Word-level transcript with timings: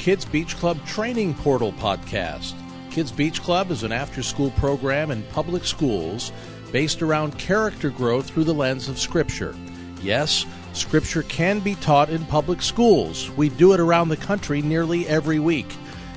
Kids 0.00 0.24
Beach 0.24 0.56
Club 0.56 0.82
Training 0.86 1.34
Portal 1.34 1.74
podcast. 1.74 2.54
Kids 2.90 3.12
Beach 3.12 3.42
Club 3.42 3.70
is 3.70 3.82
an 3.82 3.92
after 3.92 4.22
school 4.22 4.50
program 4.52 5.10
in 5.10 5.22
public 5.24 5.62
schools 5.62 6.32
based 6.72 7.02
around 7.02 7.38
character 7.38 7.90
growth 7.90 8.30
through 8.30 8.44
the 8.44 8.54
lens 8.54 8.88
of 8.88 8.98
Scripture. 8.98 9.54
Yes, 10.00 10.46
Scripture 10.72 11.22
can 11.24 11.60
be 11.60 11.74
taught 11.74 12.08
in 12.08 12.24
public 12.24 12.62
schools. 12.62 13.30
We 13.32 13.50
do 13.50 13.74
it 13.74 13.78
around 13.78 14.08
the 14.08 14.16
country 14.16 14.62
nearly 14.62 15.06
every 15.06 15.38
week. 15.38 15.68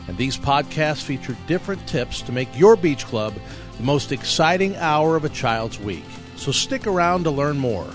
And 0.07 0.15
these 0.15 0.37
podcasts 0.37 1.03
feature 1.03 1.35
different 1.45 1.85
tips 1.85 2.21
to 2.21 2.31
make 2.31 2.57
your 2.57 2.77
beach 2.77 3.05
club 3.05 3.33
the 3.75 3.83
most 3.83 4.13
exciting 4.13 4.77
hour 4.77 5.17
of 5.17 5.25
a 5.25 5.29
child's 5.29 5.77
week. 5.77 6.05
So 6.37 6.53
stick 6.53 6.87
around 6.87 7.25
to 7.25 7.31
learn 7.31 7.57
more. 7.57 7.91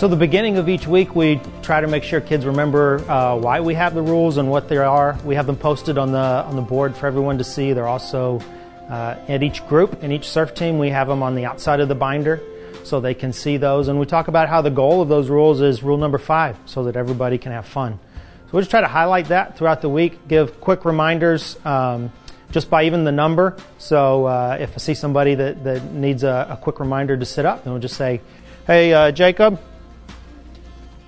So, 0.00 0.08
the 0.08 0.16
beginning 0.16 0.56
of 0.56 0.70
each 0.70 0.86
week, 0.86 1.14
we 1.14 1.42
try 1.60 1.82
to 1.82 1.86
make 1.86 2.04
sure 2.04 2.22
kids 2.22 2.46
remember 2.46 3.00
uh, 3.06 3.36
why 3.36 3.60
we 3.60 3.74
have 3.74 3.94
the 3.94 4.00
rules 4.00 4.38
and 4.38 4.50
what 4.50 4.66
they 4.66 4.78
are. 4.78 5.18
We 5.26 5.34
have 5.34 5.46
them 5.46 5.56
posted 5.56 5.98
on 5.98 6.10
the 6.10 6.18
on 6.18 6.56
the 6.56 6.62
board 6.62 6.96
for 6.96 7.06
everyone 7.06 7.36
to 7.36 7.44
see. 7.44 7.74
They're 7.74 7.86
also 7.86 8.40
uh, 8.88 9.16
at 9.28 9.42
each 9.42 9.62
group 9.68 10.02
in 10.02 10.10
each 10.10 10.26
surf 10.26 10.54
team. 10.54 10.78
We 10.78 10.88
have 10.88 11.06
them 11.06 11.22
on 11.22 11.34
the 11.34 11.44
outside 11.44 11.80
of 11.80 11.88
the 11.88 11.94
binder 11.94 12.40
so 12.82 13.00
they 13.00 13.12
can 13.12 13.34
see 13.34 13.58
those. 13.58 13.88
And 13.88 14.00
we 14.00 14.06
talk 14.06 14.28
about 14.28 14.48
how 14.48 14.62
the 14.62 14.70
goal 14.70 15.02
of 15.02 15.10
those 15.10 15.28
rules 15.28 15.60
is 15.60 15.82
rule 15.82 15.98
number 15.98 16.16
five, 16.16 16.56
so 16.64 16.84
that 16.84 16.96
everybody 16.96 17.36
can 17.36 17.52
have 17.52 17.66
fun. 17.66 17.98
So 18.46 18.52
we'll 18.52 18.62
just 18.62 18.70
try 18.70 18.80
to 18.80 18.88
highlight 18.88 19.26
that 19.26 19.58
throughout 19.58 19.82
the 19.82 19.90
week. 19.90 20.26
Give 20.28 20.62
quick 20.62 20.86
reminders. 20.86 21.62
Um, 21.66 22.10
just 22.52 22.70
by 22.70 22.84
even 22.84 23.04
the 23.04 23.12
number. 23.12 23.54
So 23.76 24.24
uh, 24.24 24.56
if 24.58 24.72
I 24.72 24.78
see 24.78 24.94
somebody 24.94 25.34
that, 25.34 25.62
that 25.64 25.92
needs 25.92 26.24
a, 26.24 26.48
a, 26.50 26.56
quick 26.56 26.80
reminder 26.80 27.16
to 27.16 27.24
sit 27.26 27.44
up, 27.44 27.62
then 27.62 27.74
we'll 27.74 27.82
just 27.82 27.96
say, 27.96 28.22
Hey, 28.66 28.92
uh, 28.92 29.12
Jacob, 29.12 29.60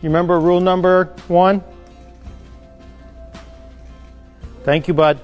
you 0.03 0.09
remember 0.09 0.39
rule 0.41 0.61
number 0.61 1.05
one? 1.29 1.63
Thank 4.65 4.89
you, 4.89 4.95
bud. 4.95 5.21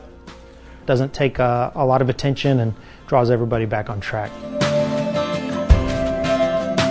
Doesn't 0.87 1.13
take 1.13 1.39
a, 1.39 1.73
a 1.75 1.85
lot 1.85 2.01
of 2.01 2.09
attention 2.09 2.61
and 2.61 2.75
draws 3.09 3.31
everybody 3.31 3.67
back 3.67 3.91
on 3.91 4.01
track. 4.01 4.31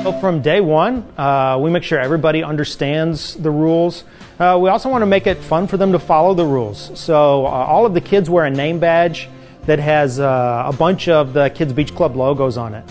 So 0.04 0.14
from 0.20 0.42
day 0.42 0.62
one, 0.62 1.04
uh, 1.18 1.60
we 1.62 1.70
make 1.70 1.84
sure 1.84 2.00
everybody 2.00 2.44
understands 2.44 3.36
the 3.36 3.52
rules. 3.52 4.04
Uh, 4.38 4.58
we 4.62 4.70
also 4.70 4.90
want 4.90 5.02
to 5.02 5.06
make 5.06 5.26
it 5.26 5.38
fun 5.38 5.68
for 5.68 5.78
them 5.78 5.94
to 5.94 6.00
follow 6.00 6.34
the 6.34 6.46
rules. 6.46 6.98
So 7.00 7.46
uh, 7.46 7.50
all 7.50 7.86
of 7.86 7.94
the 7.94 8.02
kids 8.02 8.30
wear 8.30 8.46
a 8.46 8.50
name 8.50 8.80
badge 8.80 9.30
that 9.66 9.80
has 9.80 10.20
uh, 10.20 10.64
a 10.66 10.74
bunch 10.74 11.08
of 11.08 11.34
the 11.34 11.50
Kids 11.50 11.74
Beach 11.74 11.94
Club 11.94 12.16
logos 12.16 12.58
on 12.58 12.74
it. 12.74 12.86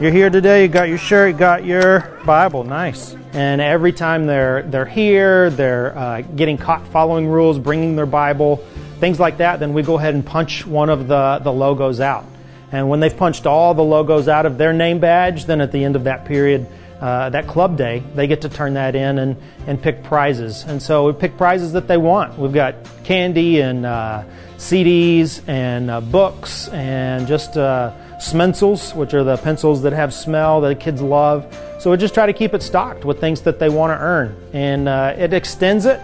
You're 0.00 0.12
here 0.12 0.30
today, 0.30 0.62
you 0.62 0.68
got 0.68 0.88
your 0.88 0.96
shirt, 0.96 1.32
you 1.32 1.36
got 1.36 1.64
your 1.64 2.20
Bible, 2.24 2.62
nice. 2.62 3.16
And 3.32 3.60
every 3.60 3.92
time 3.92 4.28
they're, 4.28 4.62
they're 4.62 4.86
here, 4.86 5.50
they're 5.50 5.98
uh, 5.98 6.20
getting 6.20 6.56
caught 6.56 6.86
following 6.86 7.26
rules, 7.26 7.58
bringing 7.58 7.96
their 7.96 8.06
Bible, 8.06 8.58
things 9.00 9.18
like 9.18 9.38
that, 9.38 9.58
then 9.58 9.74
we 9.74 9.82
go 9.82 9.98
ahead 9.98 10.14
and 10.14 10.24
punch 10.24 10.64
one 10.64 10.88
of 10.88 11.08
the, 11.08 11.40
the 11.42 11.52
logos 11.52 11.98
out. 11.98 12.24
And 12.70 12.88
when 12.88 13.00
they've 13.00 13.16
punched 13.16 13.44
all 13.44 13.74
the 13.74 13.82
logos 13.82 14.28
out 14.28 14.46
of 14.46 14.56
their 14.56 14.72
name 14.72 15.00
badge, 15.00 15.46
then 15.46 15.60
at 15.60 15.72
the 15.72 15.82
end 15.82 15.96
of 15.96 16.04
that 16.04 16.26
period, 16.26 16.68
uh, 17.00 17.30
that 17.30 17.48
club 17.48 17.76
day, 17.76 18.04
they 18.14 18.28
get 18.28 18.42
to 18.42 18.48
turn 18.48 18.74
that 18.74 18.94
in 18.94 19.18
and, 19.18 19.36
and 19.66 19.82
pick 19.82 20.04
prizes. 20.04 20.62
And 20.62 20.80
so 20.80 21.06
we 21.06 21.12
pick 21.12 21.36
prizes 21.36 21.72
that 21.72 21.88
they 21.88 21.96
want. 21.96 22.38
We've 22.38 22.52
got 22.52 22.76
candy 23.02 23.60
and 23.62 23.84
uh, 23.84 24.22
CDs 24.58 25.40
and 25.48 25.88
uh, 25.88 26.00
books 26.00 26.66
and 26.68 27.28
just 27.28 27.56
uh, 27.56 27.92
Smencils, 28.18 28.92
which 28.94 29.14
are 29.14 29.22
the 29.22 29.36
pencils 29.36 29.82
that 29.82 29.92
have 29.92 30.12
smell 30.12 30.60
that 30.62 30.80
kids 30.80 31.00
love. 31.00 31.46
So 31.78 31.92
we 31.92 31.96
just 31.96 32.12
try 32.12 32.26
to 32.26 32.32
keep 32.32 32.54
it 32.54 32.62
stocked 32.62 33.04
with 33.04 33.20
things 33.20 33.42
that 33.42 33.60
they 33.60 33.68
want 33.68 33.92
to 33.92 34.04
earn. 34.04 34.36
And 34.52 34.88
uh, 34.88 35.14
it 35.16 35.32
extends 35.32 35.86
it. 35.86 36.00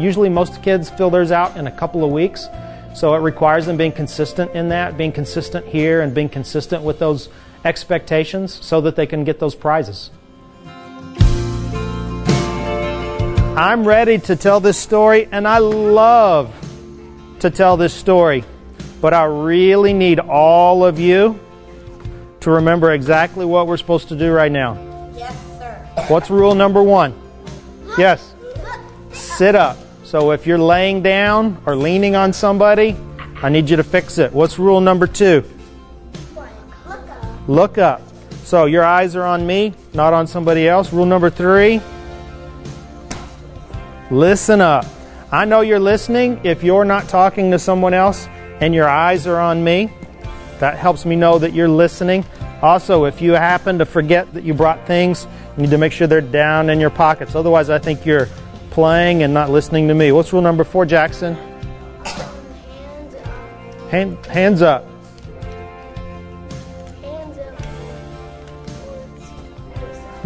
usually, 0.00 0.30
most 0.30 0.62
kids 0.62 0.88
fill 0.88 1.10
theirs 1.10 1.30
out 1.30 1.58
in 1.58 1.66
a 1.66 1.70
couple 1.70 2.02
of 2.02 2.10
weeks. 2.10 2.48
So 2.94 3.14
it 3.14 3.18
requires 3.18 3.66
them 3.66 3.76
being 3.76 3.92
consistent 3.92 4.50
in 4.52 4.70
that, 4.70 4.96
being 4.96 5.12
consistent 5.12 5.66
here, 5.66 6.00
and 6.00 6.14
being 6.14 6.30
consistent 6.30 6.82
with 6.82 6.98
those 6.98 7.28
expectations 7.66 8.54
so 8.64 8.80
that 8.80 8.96
they 8.96 9.06
can 9.06 9.24
get 9.24 9.38
those 9.38 9.54
prizes. 9.54 10.10
I'm 13.56 13.86
ready 13.86 14.16
to 14.20 14.36
tell 14.36 14.60
this 14.60 14.78
story, 14.78 15.28
and 15.30 15.46
I 15.46 15.58
love 15.58 16.59
to 17.40 17.50
tell 17.50 17.76
this 17.76 17.92
story, 17.92 18.44
but 19.00 19.14
I 19.14 19.24
really 19.24 19.92
need 19.92 20.20
all 20.20 20.84
of 20.84 20.98
you 20.98 21.38
to 22.40 22.50
remember 22.50 22.92
exactly 22.92 23.44
what 23.44 23.66
we're 23.66 23.76
supposed 23.76 24.08
to 24.08 24.16
do 24.16 24.32
right 24.32 24.50
now. 24.50 25.10
Yes, 25.14 25.36
sir. 25.58 26.04
What's 26.08 26.30
rule 26.30 26.54
number 26.54 26.82
one? 26.82 27.14
Yes. 27.98 28.34
Sit 29.12 29.54
up. 29.54 29.76
So 30.04 30.32
if 30.32 30.46
you're 30.46 30.58
laying 30.58 31.02
down 31.02 31.62
or 31.66 31.76
leaning 31.76 32.16
on 32.16 32.32
somebody, 32.32 32.96
I 33.42 33.48
need 33.48 33.70
you 33.70 33.76
to 33.76 33.84
fix 33.84 34.18
it. 34.18 34.32
What's 34.32 34.58
rule 34.58 34.80
number 34.80 35.06
two? 35.06 35.44
Look 36.34 37.08
up. 37.08 37.48
Look 37.48 37.78
up. 37.78 38.02
So 38.44 38.66
your 38.66 38.84
eyes 38.84 39.14
are 39.16 39.24
on 39.24 39.46
me, 39.46 39.74
not 39.94 40.12
on 40.12 40.26
somebody 40.26 40.66
else. 40.68 40.92
Rule 40.92 41.06
number 41.06 41.30
three 41.30 41.80
listen 44.10 44.60
up. 44.60 44.84
I 45.32 45.44
know 45.44 45.60
you're 45.60 45.78
listening 45.78 46.40
if 46.42 46.64
you're 46.64 46.84
not 46.84 47.08
talking 47.08 47.52
to 47.52 47.58
someone 47.60 47.94
else 47.94 48.26
and 48.60 48.74
your 48.74 48.88
eyes 48.88 49.28
are 49.28 49.38
on 49.38 49.62
me. 49.62 49.92
That 50.58 50.76
helps 50.76 51.06
me 51.06 51.14
know 51.14 51.38
that 51.38 51.52
you're 51.52 51.68
listening. 51.68 52.24
Also, 52.62 53.04
if 53.04 53.22
you 53.22 53.32
happen 53.32 53.78
to 53.78 53.86
forget 53.86 54.32
that 54.34 54.42
you 54.42 54.54
brought 54.54 54.88
things, 54.88 55.28
you 55.56 55.62
need 55.62 55.70
to 55.70 55.78
make 55.78 55.92
sure 55.92 56.08
they're 56.08 56.20
down 56.20 56.68
in 56.68 56.80
your 56.80 56.90
pockets. 56.90 57.36
Otherwise, 57.36 57.70
I 57.70 57.78
think 57.78 58.04
you're 58.04 58.28
playing 58.70 59.22
and 59.22 59.32
not 59.32 59.50
listening 59.50 59.86
to 59.86 59.94
me. 59.94 60.10
What's 60.10 60.32
rule 60.32 60.42
number 60.42 60.64
four, 60.64 60.84
Jackson? 60.84 61.34
Hands 62.04 63.14
up. 63.14 63.90
Hand. 63.90 64.26
Hands 64.26 64.62
up. 64.62 64.86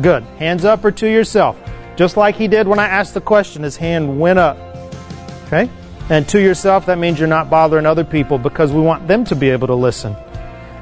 Good. 0.00 0.22
Hands 0.38 0.64
up 0.64 0.82
or 0.82 0.90
to 0.92 1.06
yourself. 1.06 1.60
Just 1.94 2.16
like 2.16 2.36
he 2.36 2.48
did 2.48 2.66
when 2.66 2.78
I 2.78 2.88
asked 2.88 3.12
the 3.12 3.20
question, 3.20 3.62
his 3.62 3.76
hand 3.76 4.18
went 4.18 4.38
up. 4.38 4.58
Okay? 5.46 5.70
And 6.10 6.28
to 6.28 6.40
yourself, 6.40 6.86
that 6.86 6.98
means 6.98 7.18
you're 7.18 7.28
not 7.28 7.48
bothering 7.48 7.86
other 7.86 8.04
people 8.04 8.38
because 8.38 8.72
we 8.72 8.80
want 8.80 9.08
them 9.08 9.24
to 9.26 9.36
be 9.36 9.50
able 9.50 9.68
to 9.68 9.74
listen. 9.74 10.14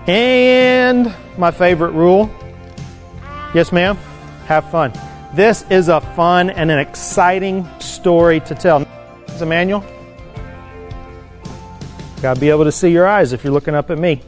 And 0.07 1.15
my 1.39 1.51
favorite 1.53 1.93
rule 1.93 2.29
yes, 3.55 3.73
ma'am? 3.73 3.97
Have 4.47 4.71
fun. 4.71 4.93
This 5.35 5.65
is 5.71 5.89
a 5.89 6.01
fun 6.01 6.51
and 6.51 6.71
an 6.71 6.79
exciting 6.79 7.69
story 7.81 8.41
to 8.41 8.55
tell. 8.55 8.87
Is 9.29 9.43
Emmanuel? 9.43 9.85
Got 12.21 12.35
to 12.35 12.41
be 12.41 12.51
able 12.51 12.65
to 12.65 12.73
see 12.73 12.91
your 12.91 13.07
eyes 13.07 13.33
if 13.33 13.45
you're 13.45 13.53
looking 13.53 13.75
up 13.75 13.91
at 13.91 13.99
me. 13.99 14.23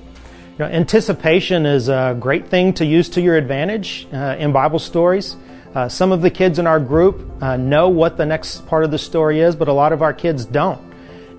You 0.59 0.59
know, 0.59 0.67
anticipation 0.67 1.67
is 1.67 1.89
a 1.89 2.17
great 2.19 2.49
thing 2.49 2.73
to 2.75 2.87
use 2.87 3.09
to 3.11 3.21
your 3.21 3.37
advantage 3.37 4.07
uh, 4.13 4.37
in 4.39 4.53
Bible 4.53 4.79
stories. 4.79 5.37
Uh, 5.75 5.89
some 5.89 6.13
of 6.13 6.23
the 6.23 6.31
kids 6.31 6.61
in 6.61 6.69
our 6.69 6.79
group 6.79 7.43
uh, 7.43 7.57
know 7.57 7.89
what 7.89 8.17
the 8.17 8.25
next 8.25 8.65
part 8.69 8.85
of 8.85 8.93
the 8.93 8.99
story 8.99 9.41
is, 9.41 9.57
but 9.57 9.67
a 9.67 9.73
lot 9.73 9.93
of 9.93 10.03
our 10.03 10.13
kids 10.13 10.45
don't. 10.45 10.81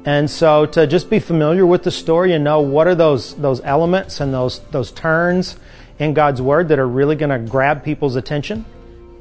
And 0.03 0.29
so 0.29 0.65
to 0.67 0.85
just 0.85 1.09
be 1.09 1.19
familiar 1.19 1.65
with 1.65 1.83
the 1.83 1.91
story 1.91 2.33
and 2.33 2.43
know 2.43 2.59
what 2.59 2.85
are 2.85 2.93
those 2.93 3.33
those 3.35 3.61
elements 3.61 4.19
and 4.19 4.33
those 4.33 4.59
those 4.71 4.91
turns 4.91 5.55
in 5.97 6.13
God's 6.13 6.41
word 6.41 6.67
that 6.67 6.79
are 6.79 6.87
really 6.87 7.15
going 7.15 7.29
to 7.29 7.39
grab 7.39 7.83
people's 7.83 8.15
attention. 8.15 8.65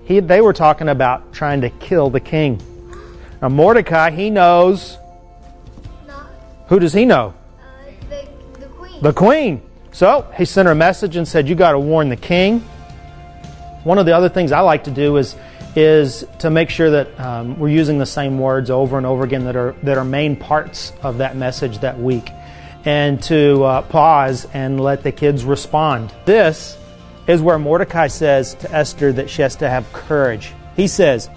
He, 0.04 0.20
they 0.20 0.40
were 0.40 0.52
talking 0.52 0.88
about 0.88 1.32
trying 1.32 1.62
to 1.62 1.70
kill 1.70 2.10
the 2.10 2.20
king. 2.20 2.60
Now 3.40 3.48
Mordecai, 3.48 4.10
he 4.10 4.30
knows. 4.30 4.98
Not 6.06 6.26
Who 6.66 6.78
does 6.80 6.92
he 6.92 7.06
know? 7.06 7.32
uh, 7.60 7.90
the, 8.10 8.60
the 8.60 8.66
queen. 8.66 9.02
The 9.02 9.12
queen. 9.12 9.62
So 9.92 10.30
he 10.36 10.44
sent 10.44 10.66
her 10.66 10.72
a 10.72 10.74
message 10.74 11.16
and 11.16 11.26
said, 11.26 11.48
"You 11.48 11.54
got 11.54 11.72
to 11.72 11.78
warn 11.78 12.08
the 12.08 12.16
king." 12.16 12.62
One 13.84 13.98
of 13.98 14.06
the 14.06 14.16
other 14.16 14.28
things 14.30 14.50
I 14.50 14.60
like 14.60 14.84
to 14.84 14.90
do 14.90 15.16
is 15.18 15.36
is 15.76 16.24
to 16.38 16.50
make 16.50 16.70
sure 16.70 16.90
that 16.90 17.20
um, 17.20 17.58
we're 17.58 17.68
using 17.68 17.98
the 17.98 18.06
same 18.06 18.38
words 18.38 18.70
over 18.70 18.96
and 18.96 19.04
over 19.04 19.24
again 19.24 19.44
that 19.44 19.56
are 19.56 19.72
that 19.82 19.98
are 19.98 20.04
main 20.04 20.36
parts 20.36 20.92
of 21.02 21.18
that 21.18 21.36
message 21.36 21.78
that 21.80 21.98
week, 21.98 22.30
and 22.84 23.22
to 23.24 23.62
uh, 23.64 23.82
pause 23.82 24.46
and 24.54 24.80
let 24.80 25.02
the 25.02 25.12
kids 25.12 25.44
respond. 25.44 26.14
This 26.24 26.78
is 27.26 27.42
where 27.42 27.58
Mordecai 27.58 28.06
says 28.06 28.54
to 28.54 28.72
Esther 28.72 29.12
that 29.12 29.28
she 29.28 29.42
has 29.42 29.56
to 29.56 29.68
have 29.68 29.92
courage. 29.92 30.52
He 30.76 30.86
says, 30.86 31.28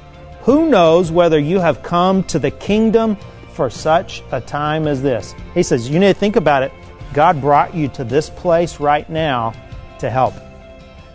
"Who 0.42 0.70
knows 0.70 1.12
whether 1.12 1.40
you 1.40 1.60
have 1.60 1.84
come 1.84 2.24
to 2.26 2.40
the 2.40 2.52
kingdom 2.52 3.18
for 3.54 3.70
such 3.70 4.24
a 4.32 4.40
time 4.40 4.88
as 4.88 5.02
this?" 5.02 5.36
He 5.54 5.64
says, 5.64 5.90
"You 5.90 6.00
need 6.00 6.14
to 6.14 6.20
think 6.20 6.38
about 6.38 6.64
it. 6.64 6.72
God 7.14 7.42
brought 7.42 7.74
you 7.74 7.88
to 7.90 8.04
this 8.04 8.30
place 8.30 8.80
right 8.80 9.10
now 9.10 9.54
to 10.00 10.10
help." 10.10 10.36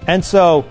And 0.06 0.24
so 0.24 0.64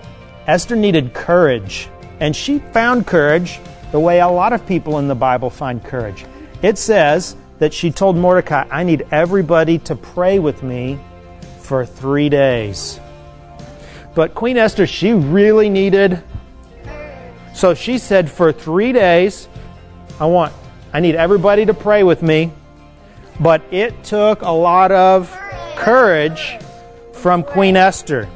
Esther 0.46 0.76
needed 0.76 1.14
courage, 1.14 1.88
and 2.20 2.34
she 2.34 2.58
found 2.58 3.06
courage 3.06 3.60
the 3.92 4.00
way 4.00 4.20
a 4.20 4.28
lot 4.28 4.52
of 4.52 4.66
people 4.66 4.98
in 4.98 5.08
the 5.08 5.14
Bible 5.14 5.50
find 5.50 5.84
courage. 5.84 6.24
It 6.62 6.78
says 6.78 7.36
that 7.58 7.72
she 7.72 7.90
told 7.90 8.16
Mordecai, 8.16 8.66
I 8.70 8.82
need 8.84 9.06
everybody 9.10 9.78
to 9.80 9.94
pray 9.94 10.38
with 10.38 10.62
me 10.62 10.98
for 11.60 11.86
three 11.86 12.28
days. 12.28 12.98
But 14.14 14.34
Queen 14.34 14.56
Esther, 14.56 14.86
she 14.86 15.12
really 15.12 15.70
needed 15.70 16.22
So 17.54 17.74
she 17.74 17.98
said, 17.98 18.30
for 18.30 18.50
three 18.52 18.92
days, 18.92 19.48
I 20.18 20.26
want, 20.26 20.52
I 20.92 21.00
need 21.00 21.14
everybody 21.14 21.66
to 21.66 21.74
pray 21.74 22.02
with 22.02 22.22
me. 22.22 22.50
But 23.40 23.62
it 23.70 24.04
took 24.04 24.42
a 24.42 24.50
lot 24.50 24.90
of 24.90 25.30
courage 25.76 26.58
from 27.12 27.42
Queen 27.42 27.76
Esther. 27.76 28.28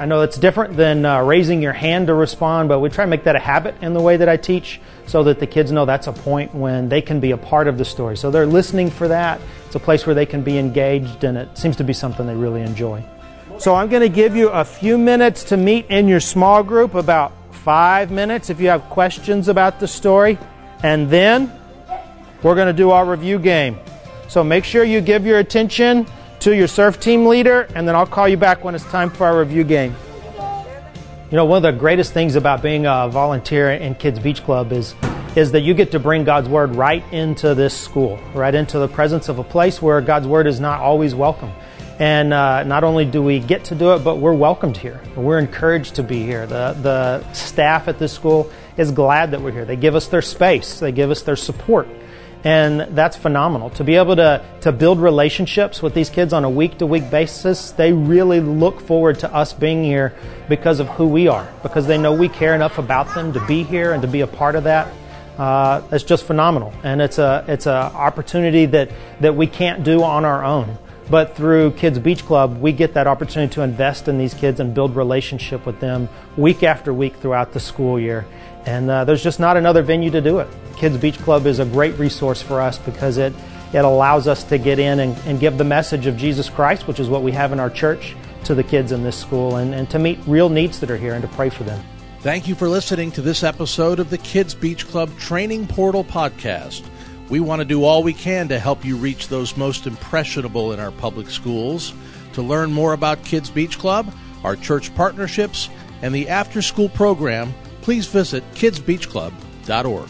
I 0.00 0.06
know 0.06 0.22
it's 0.22 0.38
different 0.38 0.78
than 0.78 1.04
uh, 1.04 1.20
raising 1.20 1.60
your 1.60 1.74
hand 1.74 2.06
to 2.06 2.14
respond, 2.14 2.70
but 2.70 2.80
we 2.80 2.88
try 2.88 3.04
to 3.04 3.10
make 3.10 3.24
that 3.24 3.36
a 3.36 3.38
habit 3.38 3.74
in 3.82 3.92
the 3.92 4.00
way 4.00 4.16
that 4.16 4.30
I 4.30 4.38
teach 4.38 4.80
so 5.04 5.22
that 5.24 5.40
the 5.40 5.46
kids 5.46 5.72
know 5.72 5.84
that's 5.84 6.06
a 6.06 6.12
point 6.14 6.54
when 6.54 6.88
they 6.88 7.02
can 7.02 7.20
be 7.20 7.32
a 7.32 7.36
part 7.36 7.68
of 7.68 7.76
the 7.76 7.84
story. 7.84 8.16
So 8.16 8.30
they're 8.30 8.46
listening 8.46 8.88
for 8.88 9.08
that. 9.08 9.42
It's 9.66 9.74
a 9.74 9.78
place 9.78 10.06
where 10.06 10.14
they 10.14 10.24
can 10.24 10.42
be 10.42 10.56
engaged, 10.56 11.24
and 11.24 11.36
it 11.36 11.58
seems 11.58 11.76
to 11.76 11.84
be 11.84 11.92
something 11.92 12.26
they 12.26 12.34
really 12.34 12.62
enjoy. 12.62 13.04
So 13.58 13.74
I'm 13.74 13.90
going 13.90 14.00
to 14.00 14.08
give 14.08 14.34
you 14.34 14.48
a 14.48 14.64
few 14.64 14.96
minutes 14.96 15.44
to 15.44 15.58
meet 15.58 15.84
in 15.90 16.08
your 16.08 16.20
small 16.20 16.62
group, 16.62 16.94
about 16.94 17.34
five 17.52 18.10
minutes 18.10 18.48
if 18.48 18.58
you 18.58 18.68
have 18.68 18.84
questions 18.84 19.48
about 19.48 19.80
the 19.80 19.86
story, 19.86 20.38
and 20.82 21.10
then 21.10 21.52
we're 22.42 22.54
going 22.54 22.68
to 22.68 22.72
do 22.72 22.90
our 22.90 23.04
review 23.04 23.38
game. 23.38 23.78
So 24.28 24.42
make 24.42 24.64
sure 24.64 24.82
you 24.82 25.02
give 25.02 25.26
your 25.26 25.40
attention 25.40 26.06
to 26.40 26.56
your 26.56 26.66
surf 26.66 26.98
team 26.98 27.26
leader, 27.26 27.68
and 27.74 27.86
then 27.86 27.94
I'll 27.94 28.06
call 28.06 28.28
you 28.28 28.36
back 28.36 28.64
when 28.64 28.74
it's 28.74 28.84
time 28.84 29.10
for 29.10 29.26
our 29.26 29.38
review 29.38 29.64
game. 29.64 29.94
You 31.30 31.36
know, 31.36 31.44
one 31.44 31.58
of 31.58 31.62
the 31.62 31.78
greatest 31.78 32.12
things 32.12 32.34
about 32.34 32.62
being 32.62 32.86
a 32.86 33.08
volunteer 33.08 33.70
in 33.70 33.94
Kids 33.94 34.18
Beach 34.18 34.42
Club 34.42 34.72
is 34.72 34.94
is 35.36 35.52
that 35.52 35.60
you 35.60 35.74
get 35.74 35.92
to 35.92 36.00
bring 36.00 36.24
God's 36.24 36.48
word 36.48 36.74
right 36.74 37.04
into 37.12 37.54
this 37.54 37.78
school, 37.78 38.18
right 38.34 38.52
into 38.52 38.80
the 38.80 38.88
presence 38.88 39.28
of 39.28 39.38
a 39.38 39.44
place 39.44 39.80
where 39.80 40.00
God's 40.00 40.26
word 40.26 40.48
is 40.48 40.58
not 40.58 40.80
always 40.80 41.14
welcome. 41.14 41.52
And 42.00 42.32
uh, 42.32 42.64
not 42.64 42.82
only 42.82 43.04
do 43.04 43.22
we 43.22 43.38
get 43.38 43.64
to 43.66 43.74
do 43.74 43.92
it, 43.94 44.00
but 44.00 44.16
we're 44.16 44.32
welcomed 44.32 44.76
here. 44.76 45.00
We're 45.14 45.38
encouraged 45.38 45.96
to 45.96 46.02
be 46.02 46.22
here. 46.24 46.46
The, 46.46 46.76
the 46.82 47.32
staff 47.32 47.86
at 47.86 47.98
this 47.98 48.12
school 48.12 48.50
is 48.76 48.90
glad 48.90 49.30
that 49.32 49.40
we're 49.40 49.52
here. 49.52 49.64
They 49.64 49.76
give 49.76 49.94
us 49.94 50.08
their 50.08 50.22
space, 50.22 50.80
they 50.80 50.92
give 50.92 51.10
us 51.10 51.22
their 51.22 51.36
support. 51.36 51.86
And 52.42 52.96
that's 52.96 53.16
phenomenal. 53.16 53.68
To 53.70 53.84
be 53.84 53.96
able 53.96 54.16
to, 54.16 54.42
to 54.62 54.72
build 54.72 54.98
relationships 54.98 55.82
with 55.82 55.92
these 55.92 56.08
kids 56.08 56.32
on 56.32 56.44
a 56.44 56.50
week 56.50 56.78
to 56.78 56.86
week 56.86 57.10
basis, 57.10 57.72
they 57.72 57.92
really 57.92 58.40
look 58.40 58.80
forward 58.80 59.18
to 59.20 59.34
us 59.34 59.52
being 59.52 59.84
here 59.84 60.14
because 60.48 60.80
of 60.80 60.88
who 60.88 61.06
we 61.06 61.28
are, 61.28 61.46
because 61.62 61.86
they 61.86 61.98
know 61.98 62.14
we 62.14 62.28
care 62.28 62.54
enough 62.54 62.78
about 62.78 63.14
them 63.14 63.32
to 63.34 63.46
be 63.46 63.62
here 63.62 63.92
and 63.92 64.00
to 64.02 64.08
be 64.08 64.22
a 64.22 64.26
part 64.26 64.54
of 64.54 64.64
that. 64.64 64.92
Uh, 65.36 65.82
it's 65.92 66.04
just 66.04 66.24
phenomenal. 66.24 66.72
And 66.82 67.02
it's 67.02 67.18
a, 67.18 67.44
it's 67.46 67.66
an 67.66 67.74
opportunity 67.74 68.66
that, 68.66 68.90
that 69.20 69.36
we 69.36 69.46
can't 69.46 69.84
do 69.84 70.02
on 70.02 70.24
our 70.24 70.44
own. 70.44 70.78
But 71.10 71.34
through 71.34 71.72
Kids 71.72 71.98
Beach 71.98 72.24
Club, 72.24 72.60
we 72.60 72.70
get 72.70 72.94
that 72.94 73.08
opportunity 73.08 73.52
to 73.54 73.62
invest 73.62 74.06
in 74.06 74.16
these 74.16 74.32
kids 74.32 74.60
and 74.60 74.72
build 74.72 74.94
relationship 74.94 75.66
with 75.66 75.80
them 75.80 76.08
week 76.36 76.62
after 76.62 76.94
week 76.94 77.16
throughout 77.16 77.52
the 77.52 77.58
school 77.58 77.98
year. 77.98 78.24
And 78.64 78.88
uh, 78.88 79.04
there's 79.04 79.22
just 79.22 79.40
not 79.40 79.56
another 79.56 79.82
venue 79.82 80.10
to 80.10 80.20
do 80.20 80.38
it. 80.38 80.46
Kids 80.76 80.96
Beach 80.96 81.18
Club 81.18 81.46
is 81.46 81.58
a 81.58 81.64
great 81.64 81.98
resource 81.98 82.40
for 82.40 82.60
us 82.60 82.78
because 82.78 83.18
it, 83.18 83.34
it 83.72 83.84
allows 83.84 84.28
us 84.28 84.44
to 84.44 84.58
get 84.58 84.78
in 84.78 85.00
and, 85.00 85.18
and 85.26 85.40
give 85.40 85.58
the 85.58 85.64
message 85.64 86.06
of 86.06 86.16
Jesus 86.16 86.48
Christ, 86.48 86.86
which 86.86 87.00
is 87.00 87.08
what 87.08 87.22
we 87.22 87.32
have 87.32 87.52
in 87.52 87.58
our 87.58 87.70
church, 87.70 88.14
to 88.44 88.54
the 88.54 88.62
kids 88.62 88.92
in 88.92 89.02
this 89.02 89.16
school 89.16 89.56
and, 89.56 89.74
and 89.74 89.90
to 89.90 89.98
meet 89.98 90.20
real 90.28 90.48
needs 90.48 90.78
that 90.78 90.92
are 90.92 90.96
here 90.96 91.14
and 91.14 91.22
to 91.22 91.28
pray 91.28 91.50
for 91.50 91.64
them. 91.64 91.82
Thank 92.20 92.46
you 92.46 92.54
for 92.54 92.68
listening 92.68 93.10
to 93.12 93.22
this 93.22 93.42
episode 93.42 93.98
of 93.98 94.10
the 94.10 94.18
Kids 94.18 94.54
Beach 94.54 94.86
Club 94.86 95.10
Training 95.18 95.66
Portal 95.66 96.04
Podcast. 96.04 96.86
We 97.30 97.38
want 97.40 97.60
to 97.60 97.64
do 97.64 97.84
all 97.84 98.02
we 98.02 98.12
can 98.12 98.48
to 98.48 98.58
help 98.58 98.84
you 98.84 98.96
reach 98.96 99.28
those 99.28 99.56
most 99.56 99.86
impressionable 99.86 100.72
in 100.72 100.80
our 100.80 100.90
public 100.90 101.30
schools. 101.30 101.94
To 102.32 102.42
learn 102.42 102.72
more 102.72 102.92
about 102.92 103.24
Kids 103.24 103.50
Beach 103.50 103.78
Club, 103.78 104.12
our 104.44 104.56
church 104.56 104.94
partnerships, 104.94 105.70
and 106.02 106.14
the 106.14 106.28
after 106.28 106.60
school 106.60 106.88
program, 106.88 107.54
please 107.82 108.06
visit 108.06 108.42
kidsbeachclub.org. 108.54 110.08